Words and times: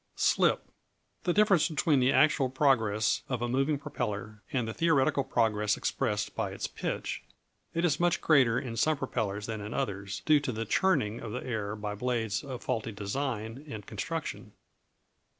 Slip 0.15 0.65
The 1.25 1.31
difference 1.33 1.69
between 1.69 1.99
the 1.99 2.11
actual 2.11 2.49
progress 2.49 3.21
of 3.29 3.43
a 3.43 3.47
moving 3.47 3.77
propeller, 3.77 4.41
and 4.51 4.67
the 4.67 4.73
theoretical 4.73 5.23
progress 5.23 5.77
expressed 5.77 6.33
by 6.35 6.49
its 6.53 6.65
pitch. 6.65 7.21
It 7.75 7.85
is 7.85 7.99
much 7.99 8.19
greater 8.19 8.57
in 8.57 8.75
some 8.77 8.97
propellers 8.97 9.45
than 9.45 9.61
in 9.61 9.75
others, 9.75 10.23
due 10.25 10.39
to 10.39 10.51
the 10.51 10.65
"churning" 10.65 11.19
of 11.19 11.33
the 11.33 11.43
air 11.45 11.75
by 11.75 11.93
blades 11.93 12.43
of 12.43 12.63
faulty 12.63 12.91
design 12.91 13.63
and 13.67 13.85
construction. 13.85 14.53